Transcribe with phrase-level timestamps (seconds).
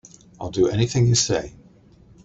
[0.39, 1.53] I'll do anything you say.